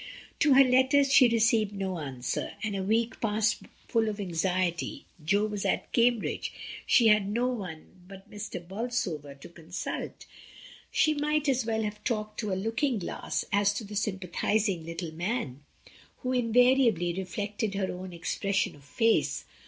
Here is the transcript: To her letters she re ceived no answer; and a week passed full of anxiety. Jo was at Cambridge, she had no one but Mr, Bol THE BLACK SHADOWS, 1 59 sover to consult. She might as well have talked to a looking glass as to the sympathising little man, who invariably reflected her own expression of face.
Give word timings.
To 0.39 0.55
her 0.55 0.63
letters 0.63 1.13
she 1.13 1.27
re 1.27 1.37
ceived 1.37 1.73
no 1.73 1.99
answer; 1.99 2.53
and 2.63 2.75
a 2.75 2.81
week 2.81 3.21
passed 3.21 3.61
full 3.87 4.09
of 4.09 4.19
anxiety. 4.19 5.05
Jo 5.23 5.45
was 5.45 5.63
at 5.63 5.91
Cambridge, 5.91 6.51
she 6.87 7.09
had 7.09 7.29
no 7.29 7.49
one 7.49 8.01
but 8.07 8.27
Mr, 8.27 8.53
Bol 8.53 8.59
THE 8.59 8.59
BLACK 8.61 8.69
SHADOWS, 8.69 8.73
1 8.73 8.87
59 8.87 8.89
sover 8.89 9.39
to 9.41 9.49
consult. 9.49 10.25
She 10.89 11.13
might 11.13 11.47
as 11.47 11.67
well 11.67 11.83
have 11.83 12.03
talked 12.03 12.39
to 12.39 12.51
a 12.51 12.55
looking 12.55 12.97
glass 12.97 13.45
as 13.51 13.75
to 13.75 13.83
the 13.83 13.95
sympathising 13.95 14.85
little 14.87 15.11
man, 15.13 15.63
who 16.23 16.33
invariably 16.33 17.13
reflected 17.13 17.75
her 17.75 17.91
own 17.91 18.11
expression 18.11 18.73
of 18.75 18.83
face. 18.83 19.45